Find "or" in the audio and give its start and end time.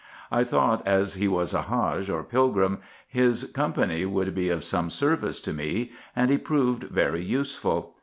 2.09-2.23